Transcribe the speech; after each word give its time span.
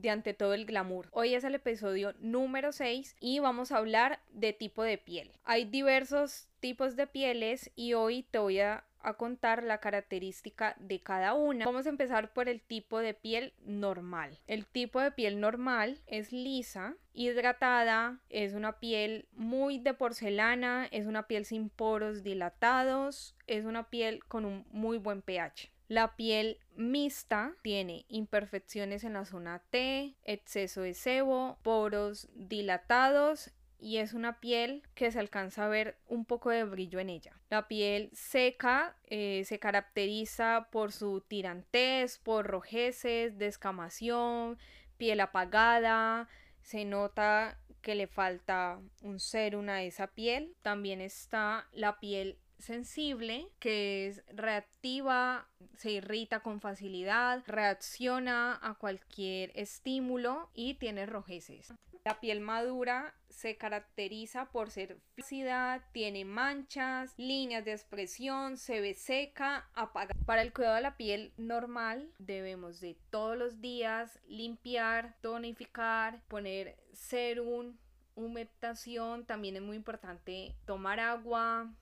de 0.00 0.10
Ante 0.10 0.34
todo 0.34 0.54
el 0.54 0.64
glamour. 0.64 1.08
Hoy 1.12 1.34
es 1.34 1.44
el 1.44 1.54
episodio 1.54 2.14
número 2.20 2.72
6 2.72 3.16
y 3.20 3.40
vamos 3.40 3.72
a 3.72 3.78
hablar 3.78 4.20
de 4.32 4.52
tipo 4.52 4.82
de 4.82 4.96
piel. 4.98 5.32
Hay 5.44 5.64
diversos 5.64 6.48
tipos 6.60 6.96
de 6.96 7.06
pieles 7.06 7.70
y 7.74 7.94
hoy 7.94 8.22
te 8.22 8.38
voy 8.38 8.60
a, 8.60 8.84
a, 9.00 9.14
contar 9.14 9.62
la 9.62 9.78
característica 9.78 10.76
de 10.78 11.00
cada 11.00 11.34
una. 11.34 11.64
Vamos 11.64 11.86
a 11.86 11.90
empezar 11.90 12.32
por 12.32 12.48
el 12.48 12.60
tipo 12.60 13.00
de 13.00 13.14
piel 13.14 13.52
normal. 13.64 14.38
El 14.46 14.66
tipo 14.66 15.00
de 15.00 15.10
piel 15.10 15.40
normal 15.40 16.00
es 16.06 16.32
lisa, 16.32 16.94
hidratada, 17.12 18.20
es 18.28 18.54
una 18.54 18.78
piel 18.78 19.26
muy 19.32 19.78
de 19.78 19.94
porcelana, 19.94 20.86
es 20.90 21.06
una 21.06 21.26
piel 21.26 21.44
sin 21.44 21.70
poros 21.70 22.22
dilatados, 22.22 23.34
es 23.46 23.64
una 23.64 23.90
piel 23.90 24.24
con 24.24 24.44
un 24.44 24.64
muy 24.70 24.98
buen 24.98 25.22
pH. 25.22 25.70
La 25.88 26.16
piel 26.16 26.58
mixta 26.76 27.54
tiene 27.62 28.04
imperfecciones 28.08 29.04
en 29.04 29.14
la 29.14 29.24
zona 29.24 29.62
T, 29.70 30.14
exceso 30.22 30.82
de 30.82 30.92
sebo, 30.92 31.58
poros 31.62 32.28
dilatados 32.34 33.50
y 33.80 33.98
es 33.98 34.12
una 34.12 34.38
piel 34.40 34.82
que 34.94 35.10
se 35.10 35.18
alcanza 35.18 35.64
a 35.64 35.68
ver 35.68 35.98
un 36.06 36.26
poco 36.26 36.50
de 36.50 36.64
brillo 36.64 36.98
en 36.98 37.08
ella. 37.08 37.40
La 37.48 37.68
piel 37.68 38.10
seca 38.12 38.96
eh, 39.04 39.44
se 39.46 39.58
caracteriza 39.58 40.68
por 40.70 40.92
su 40.92 41.22
tirantez, 41.22 42.18
por 42.18 42.46
rojeces, 42.46 43.38
descamación, 43.38 44.58
piel 44.98 45.20
apagada, 45.20 46.28
se 46.60 46.84
nota 46.84 47.58
que 47.80 47.94
le 47.94 48.08
falta 48.08 48.80
un 49.00 49.20
serum 49.20 49.68
a 49.70 49.82
esa 49.82 50.08
piel. 50.08 50.54
También 50.60 51.00
está 51.00 51.66
la 51.72 51.98
piel 51.98 52.38
sensible, 52.58 53.48
que 53.58 54.08
es 54.08 54.22
reactiva, 54.28 55.48
se 55.76 55.92
irrita 55.92 56.40
con 56.40 56.60
facilidad, 56.60 57.42
reacciona 57.46 58.58
a 58.62 58.74
cualquier 58.74 59.52
estímulo 59.54 60.50
y 60.54 60.74
tiene 60.74 61.06
rojeces. 61.06 61.72
La 62.04 62.20
piel 62.20 62.40
madura 62.40 63.14
se 63.28 63.56
caracteriza 63.56 64.46
por 64.50 64.70
ser 64.70 64.98
flacidad, 65.14 65.82
tiene 65.92 66.24
manchas, 66.24 67.12
líneas 67.18 67.64
de 67.64 67.72
expresión, 67.72 68.56
se 68.56 68.80
ve 68.80 68.94
seca, 68.94 69.68
apagada. 69.74 70.18
Para 70.24 70.42
el 70.42 70.52
cuidado 70.52 70.76
de 70.76 70.80
la 70.80 70.96
piel 70.96 71.32
normal 71.36 72.10
debemos 72.18 72.80
de 72.80 72.96
todos 73.10 73.36
los 73.36 73.60
días 73.60 74.18
limpiar, 74.26 75.16
tonificar, 75.20 76.22
poner 76.28 76.76
serum, 76.92 77.76
humectación, 78.14 79.26
también 79.26 79.56
es 79.56 79.62
muy 79.62 79.76
importante 79.76 80.56
tomar 80.64 80.98
agua, 80.98 81.72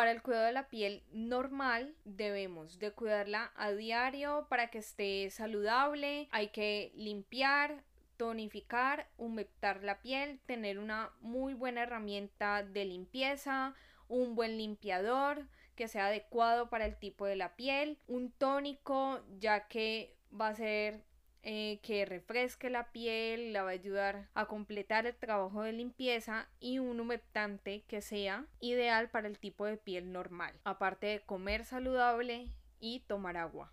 para 0.00 0.12
el 0.12 0.22
cuidado 0.22 0.46
de 0.46 0.52
la 0.52 0.70
piel 0.70 1.02
normal 1.12 1.94
debemos 2.06 2.78
de 2.78 2.90
cuidarla 2.90 3.52
a 3.54 3.70
diario 3.72 4.46
para 4.48 4.70
que 4.70 4.78
esté 4.78 5.28
saludable. 5.28 6.26
Hay 6.30 6.48
que 6.48 6.90
limpiar, 6.94 7.84
tonificar, 8.16 9.10
humectar 9.18 9.84
la 9.84 10.00
piel, 10.00 10.40
tener 10.46 10.78
una 10.78 11.10
muy 11.20 11.52
buena 11.52 11.82
herramienta 11.82 12.62
de 12.62 12.86
limpieza, 12.86 13.74
un 14.08 14.34
buen 14.36 14.56
limpiador 14.56 15.46
que 15.76 15.86
sea 15.86 16.06
adecuado 16.06 16.70
para 16.70 16.86
el 16.86 16.96
tipo 16.96 17.26
de 17.26 17.36
la 17.36 17.54
piel, 17.54 17.98
un 18.08 18.30
tónico 18.30 19.20
ya 19.38 19.68
que 19.68 20.16
va 20.32 20.48
a 20.48 20.54
ser 20.54 21.04
eh, 21.42 21.78
que 21.82 22.04
refresque 22.04 22.68
la 22.68 22.92
piel, 22.92 23.52
la 23.52 23.62
va 23.62 23.70
a 23.70 23.72
ayudar 23.72 24.28
a 24.34 24.46
completar 24.46 25.06
el 25.06 25.14
trabajo 25.14 25.62
de 25.62 25.72
limpieza 25.72 26.48
y 26.60 26.78
un 26.78 27.00
humectante 27.00 27.82
que 27.88 28.02
sea 28.02 28.44
ideal 28.60 29.08
para 29.08 29.28
el 29.28 29.38
tipo 29.38 29.64
de 29.64 29.76
piel 29.78 30.12
normal, 30.12 30.52
aparte 30.64 31.06
de 31.06 31.20
comer 31.20 31.64
saludable 31.64 32.48
y 32.78 33.00
tomar 33.00 33.36
agua. 33.36 33.72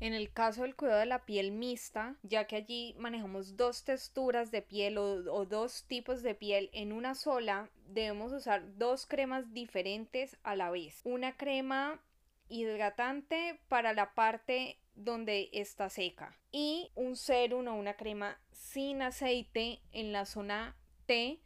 En 0.00 0.14
el 0.14 0.32
caso 0.32 0.62
del 0.62 0.74
cuidado 0.74 0.98
de 0.98 1.06
la 1.06 1.24
piel 1.24 1.52
mixta, 1.52 2.16
ya 2.22 2.46
que 2.48 2.56
allí 2.56 2.94
manejamos 2.98 3.56
dos 3.56 3.84
texturas 3.84 4.50
de 4.50 4.60
piel 4.60 4.98
o, 4.98 5.32
o, 5.32 5.46
dos 5.46 5.84
tipos 5.86 6.22
de 6.22 6.34
piel 6.34 6.70
en 6.72 6.92
una 6.92 7.14
sola, 7.14 7.70
debemos 7.86 8.32
usar 8.32 8.76
dos 8.76 9.06
cremas 9.06 9.54
diferentes 9.54 10.36
a 10.42 10.56
la 10.56 10.70
vez. 10.70 11.00
Una 11.04 11.36
crema 11.36 12.00
hidratante 12.48 13.60
para 13.68 13.94
la 13.94 14.12
parte 14.12 14.76
donde 14.94 15.50
está 15.52 15.88
seca. 15.88 16.36
Y 16.50 16.90
un 16.94 17.16
serum 17.16 17.68
o 17.68 17.74
una 17.74 17.94
crema 17.94 18.38
sin 18.52 19.02
aceite 19.02 19.80
en 19.92 20.12
la 20.12 20.26
zona 20.26 20.76
T 21.06 21.40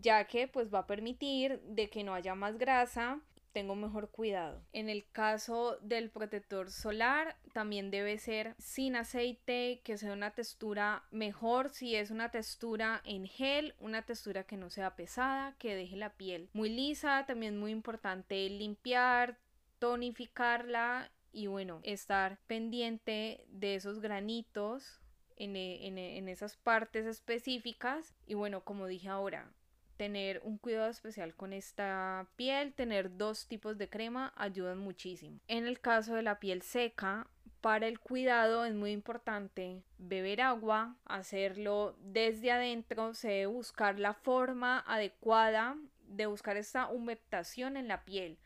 ya 0.00 0.24
que 0.26 0.48
pues 0.48 0.72
va 0.72 0.80
a 0.80 0.86
permitir 0.86 1.60
de 1.62 1.90
que 1.90 2.04
no 2.04 2.14
haya 2.14 2.34
más 2.34 2.58
grasa. 2.58 3.20
Tengo 3.52 3.74
mejor 3.74 4.10
cuidado. 4.10 4.62
En 4.72 4.88
el 4.88 5.08
caso 5.10 5.78
del 5.80 6.10
protector 6.10 6.70
solar 6.70 7.36
también 7.52 7.90
debe 7.90 8.18
ser 8.18 8.54
sin 8.58 8.94
aceite, 8.94 9.80
que 9.84 9.96
sea 9.96 10.12
una 10.12 10.32
textura 10.32 11.04
mejor. 11.10 11.70
Si 11.70 11.96
es 11.96 12.10
una 12.10 12.30
textura 12.30 13.00
en 13.04 13.26
gel, 13.26 13.74
una 13.80 14.02
textura 14.02 14.44
que 14.44 14.56
no 14.56 14.70
sea 14.70 14.94
pesada, 14.96 15.56
que 15.58 15.74
deje 15.74 15.96
la 15.96 16.12
piel 16.12 16.50
muy 16.52 16.68
lisa, 16.68 17.24
también 17.26 17.58
muy 17.58 17.72
importante 17.72 18.48
limpiar, 18.48 19.38
tonificarla 19.78 21.10
y 21.32 21.46
bueno, 21.46 21.80
estar 21.82 22.38
pendiente 22.46 23.44
de 23.48 23.74
esos 23.74 24.00
granitos 24.00 25.00
en, 25.36 25.56
en, 25.56 25.98
en, 25.98 26.28
esas 26.28 26.56
partes 26.56 27.06
específicas 27.06 28.14
y 28.26 28.34
bueno, 28.34 28.64
como 28.64 28.86
dije 28.86 29.08
ahora, 29.08 29.52
tener 29.96 30.40
un 30.44 30.58
cuidado 30.58 30.88
especial 30.90 31.34
con 31.34 31.52
esta 31.52 32.28
piel, 32.36 32.72
tener 32.72 33.16
dos 33.16 33.46
tipos 33.46 33.78
de 33.78 33.88
crema 33.88 34.32
ayudan 34.36 34.78
muchísimo. 34.78 35.40
En 35.48 35.66
el 35.66 35.80
caso 35.80 36.14
de 36.14 36.22
la 36.22 36.38
piel 36.38 36.62
seca, 36.62 37.28
para 37.60 37.88
el 37.88 37.98
cuidado 37.98 38.64
es 38.64 38.74
muy 38.74 38.92
importante 38.92 39.82
beber 39.98 40.40
agua, 40.40 40.96
hacerlo 41.04 41.96
desde 42.00 42.52
adentro, 42.52 43.14
se 43.14 43.28
debe 43.28 43.46
buscar 43.46 43.98
la 43.98 44.14
forma 44.14 44.80
adecuada 44.86 45.76
de 46.06 46.26
buscar 46.26 46.56
esta 46.56 46.88
humectación 46.88 47.76
en 47.76 47.88
la 47.88 48.04
piel 48.04 48.38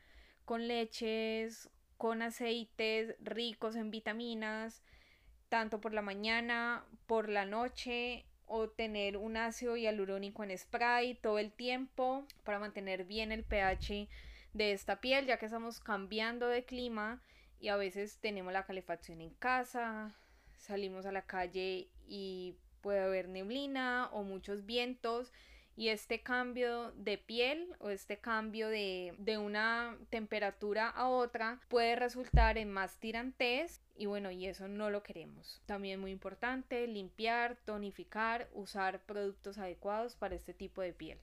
con 0.44 0.66
leches, 0.66 1.71
con 2.02 2.20
aceites 2.20 3.14
ricos 3.20 3.76
en 3.76 3.92
vitaminas, 3.92 4.82
tanto 5.48 5.80
por 5.80 5.94
la 5.94 6.02
mañana, 6.02 6.84
por 7.06 7.28
la 7.28 7.44
noche, 7.44 8.24
o 8.44 8.68
tener 8.68 9.16
un 9.16 9.36
ácido 9.36 9.76
hialurónico 9.76 10.42
en 10.42 10.58
spray 10.58 11.14
todo 11.14 11.38
el 11.38 11.52
tiempo 11.52 12.26
para 12.42 12.58
mantener 12.58 13.04
bien 13.04 13.30
el 13.30 13.44
pH 13.44 14.08
de 14.52 14.72
esta 14.72 15.00
piel, 15.00 15.26
ya 15.26 15.38
que 15.38 15.46
estamos 15.46 15.78
cambiando 15.78 16.48
de 16.48 16.64
clima 16.64 17.22
y 17.60 17.68
a 17.68 17.76
veces 17.76 18.18
tenemos 18.20 18.52
la 18.52 18.66
calefacción 18.66 19.20
en 19.20 19.30
casa, 19.34 20.12
salimos 20.56 21.06
a 21.06 21.12
la 21.12 21.22
calle 21.22 21.86
y 22.08 22.56
puede 22.80 22.98
haber 22.98 23.28
neblina 23.28 24.08
o 24.10 24.24
muchos 24.24 24.66
vientos 24.66 25.32
y 25.77 25.88
este 25.88 26.21
cambio 26.21 26.93
de 26.93 27.19
piel 27.19 27.75
o 27.78 27.91
este 27.91 28.19
cambio 28.19 28.69
de, 28.69 29.15
de, 29.19 29.38
una 29.38 29.97
temperatura 30.10 30.88
a 30.88 31.09
otra 31.09 31.60
puede 31.69 31.97
resultar 31.97 32.59
en 32.59 32.71
más 32.71 32.99
tirantez 32.99 33.81
y 33.97 34.07
bueno, 34.07 34.30
y 34.30 34.47
eso 34.47 34.69
no 34.69 34.91
lo 34.91 35.03
queremos. 35.03 35.63
También 35.66 36.01
muy 36.01 36.10
importante 36.10 36.86
limpiar, 36.86 37.57
tonificar, 37.65 38.48
usar 38.53 39.01
productos 39.01 39.59
adecuados 39.59 40.16
para 40.16 40.34
este 40.34 40.53
tipo 40.54 40.83
de 40.83 40.92
piel. 40.92 41.19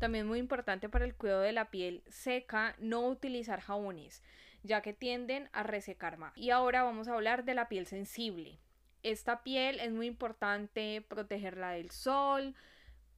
También 0.00 0.26
muy 0.26 0.38
importante 0.38 0.88
para 0.88 1.04
el 1.04 1.14
cuidado 1.14 1.42
de 1.42 1.52
la 1.52 1.70
piel 1.70 2.02
seca 2.08 2.74
no 2.78 3.06
utilizar 3.06 3.60
jabones, 3.60 4.22
ya 4.62 4.80
que 4.80 4.94
tienden 4.94 5.50
a 5.52 5.62
resecar 5.62 6.16
más. 6.16 6.36
Y 6.36 6.50
ahora 6.50 6.82
vamos 6.82 7.06
a 7.06 7.14
hablar 7.14 7.44
de 7.44 7.54
la 7.54 7.68
piel 7.68 7.86
sensible. 7.86 8.58
Esta 9.02 9.42
piel 9.42 9.78
es 9.78 9.92
muy 9.92 10.06
importante 10.06 11.04
protegerla 11.06 11.72
del 11.72 11.90
sol, 11.90 12.54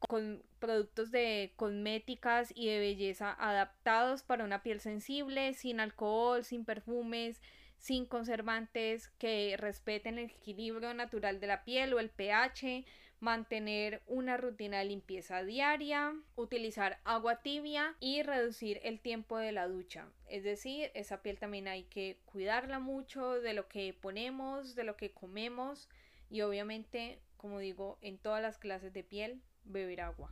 con 0.08 0.42
productos 0.58 1.10
de 1.10 1.52
cosméticas 1.56 2.52
y 2.54 2.68
de 2.68 2.78
belleza 2.78 3.34
adaptados 3.38 4.22
para 4.22 4.44
una 4.44 4.62
piel 4.62 4.80
sensible, 4.80 5.54
sin 5.54 5.80
alcohol, 5.80 6.44
sin 6.44 6.64
perfumes, 6.64 7.40
sin 7.78 8.06
conservantes, 8.06 9.08
que 9.18 9.56
respeten 9.58 10.18
el 10.18 10.30
equilibrio 10.30 10.94
natural 10.94 11.40
de 11.40 11.46
la 11.46 11.64
piel 11.64 11.94
o 11.94 11.98
el 11.98 12.10
pH, 12.10 12.84
mantener 13.22 14.02
una 14.06 14.36
rutina 14.36 14.80
de 14.80 14.86
limpieza 14.86 15.44
diaria, 15.44 16.12
utilizar 16.34 16.98
agua 17.04 17.40
tibia 17.42 17.94
y 18.00 18.22
reducir 18.22 18.80
el 18.82 19.00
tiempo 19.00 19.38
de 19.38 19.52
la 19.52 19.68
ducha. 19.68 20.08
Es 20.28 20.42
decir, 20.42 20.90
esa 20.94 21.22
piel 21.22 21.38
también 21.38 21.68
hay 21.68 21.84
que 21.84 22.18
cuidarla 22.24 22.80
mucho 22.80 23.40
de 23.40 23.54
lo 23.54 23.68
que 23.68 23.94
ponemos, 23.94 24.74
de 24.74 24.84
lo 24.84 24.96
que 24.96 25.12
comemos 25.12 25.88
y 26.30 26.40
obviamente, 26.40 27.20
como 27.36 27.60
digo, 27.60 27.98
en 28.00 28.18
todas 28.18 28.42
las 28.42 28.58
clases 28.58 28.92
de 28.92 29.04
piel 29.04 29.40
beber 29.64 30.00
agua. 30.00 30.30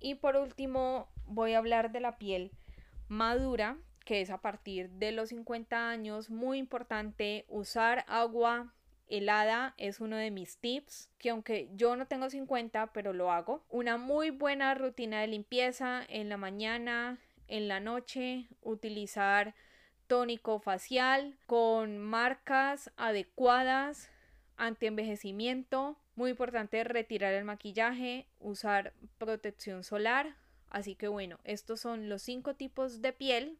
Y 0.00 0.16
por 0.16 0.36
último 0.36 1.08
voy 1.26 1.54
a 1.54 1.58
hablar 1.58 1.92
de 1.92 2.00
la 2.00 2.18
piel 2.18 2.52
madura, 3.08 3.78
que 4.04 4.20
es 4.20 4.30
a 4.30 4.38
partir 4.38 4.90
de 4.90 5.12
los 5.12 5.30
50 5.30 5.88
años. 5.88 6.30
Muy 6.30 6.58
importante 6.58 7.46
usar 7.48 8.04
agua 8.08 8.74
helada 9.08 9.74
es 9.76 10.00
uno 10.00 10.16
de 10.16 10.30
mis 10.30 10.58
tips, 10.58 11.10
que 11.18 11.30
aunque 11.30 11.68
yo 11.74 11.96
no 11.96 12.06
tengo 12.06 12.30
50, 12.30 12.92
pero 12.92 13.12
lo 13.12 13.32
hago. 13.32 13.64
Una 13.70 13.96
muy 13.96 14.30
buena 14.30 14.74
rutina 14.74 15.20
de 15.20 15.28
limpieza 15.28 16.02
en 16.08 16.28
la 16.28 16.36
mañana, 16.36 17.18
en 17.48 17.68
la 17.68 17.80
noche, 17.80 18.48
utilizar 18.62 19.54
tónico 20.06 20.58
facial 20.58 21.36
con 21.46 21.98
marcas 21.98 22.90
adecuadas 22.96 24.10
ante 24.56 24.86
envejecimiento. 24.86 25.96
Muy 26.16 26.30
importante 26.30 26.82
retirar 26.84 27.34
el 27.34 27.44
maquillaje, 27.44 28.26
usar 28.38 28.92
protección 29.18 29.84
solar. 29.84 30.36
Así 30.68 30.94
que 30.94 31.08
bueno, 31.08 31.38
estos 31.44 31.80
son 31.80 32.08
los 32.08 32.22
cinco 32.22 32.54
tipos 32.54 33.00
de 33.02 33.12
piel. 33.12 33.58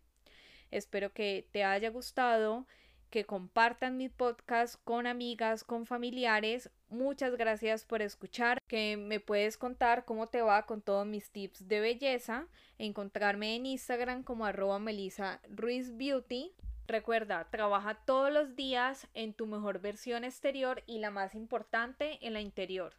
Espero 0.70 1.12
que 1.12 1.48
te 1.52 1.64
haya 1.64 1.90
gustado 1.90 2.66
que 3.14 3.24
compartan 3.24 3.96
mi 3.96 4.08
podcast 4.08 4.74
con 4.82 5.06
amigas, 5.06 5.62
con 5.62 5.86
familiares. 5.86 6.68
Muchas 6.88 7.36
gracias 7.36 7.84
por 7.84 8.02
escuchar, 8.02 8.58
que 8.66 8.96
me 8.96 9.20
puedes 9.20 9.56
contar 9.56 10.04
cómo 10.04 10.26
te 10.26 10.42
va 10.42 10.66
con 10.66 10.82
todos 10.82 11.06
mis 11.06 11.30
tips 11.30 11.68
de 11.68 11.78
belleza. 11.78 12.48
Encontrarme 12.76 13.54
en 13.54 13.66
Instagram 13.66 14.24
como 14.24 14.46
arroba 14.46 14.80
Melissa 14.80 15.40
Ruiz 15.48 15.96
Beauty. 15.96 16.56
Recuerda, 16.86 17.44
trabaja 17.50 17.94
todos 17.94 18.30
los 18.30 18.56
días 18.56 19.06
en 19.14 19.32
tu 19.32 19.46
mejor 19.46 19.80
versión 19.80 20.22
exterior 20.22 20.82
y 20.86 20.98
la 20.98 21.10
más 21.10 21.34
importante 21.34 22.18
en 22.26 22.34
la 22.34 22.40
interior. 22.40 22.92